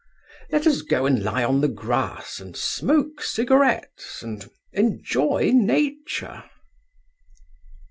Let 0.51 0.65
us 0.65 0.81
go 0.81 1.05
and 1.05 1.21
lie 1.23 1.43
on 1.43 1.61
the 1.61 1.67
grass 1.67 2.39
and 2.39 2.57
smoke 2.57 3.21
cigarettes 3.21 4.23
and 4.23 4.49
enjoy 4.73 5.51
Nature. 5.53 6.43